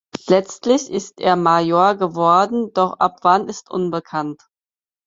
Letztlich 0.27 0.89
ist 0.89 1.19
er 1.19 1.35
Major 1.35 1.93
geworden, 1.93 2.73
doch 2.73 2.93
ab 2.97 3.19
wann 3.21 3.47
ist 3.47 3.69
unbekannt. 3.69 4.41